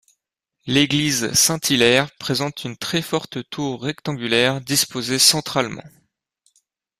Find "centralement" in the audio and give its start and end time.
5.19-5.83